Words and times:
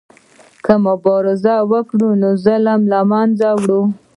که 0.63 0.73
مبارزه 0.85 1.55
وکړو 1.71 2.09
نو 2.21 2.29
ظلم 2.45 2.81
له 2.91 2.99
منځه 3.11 3.47
وړو. 3.61 3.81